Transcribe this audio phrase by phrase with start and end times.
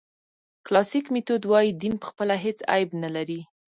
[0.65, 3.41] کلاسیک میتود وایي دین پخپله هېڅ عیب نه لري.